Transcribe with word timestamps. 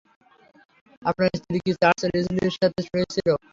আপনার 1.01 1.29
স্ত্রী 1.39 1.57
কি 1.65 1.71
চার্লস 1.81 2.03
লিসলির 2.13 2.53
সাথে 2.57 2.81
শুয়েছিল? 2.87 3.27